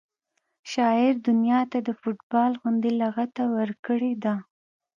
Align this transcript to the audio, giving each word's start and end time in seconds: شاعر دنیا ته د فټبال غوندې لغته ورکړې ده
شاعر 0.71 1.13
دنیا 1.27 1.59
ته 1.71 1.77
د 1.87 1.89
فټبال 1.99 2.51
غوندې 2.61 2.91
لغته 3.01 3.43
ورکړې 3.55 4.13
ده 4.23 4.33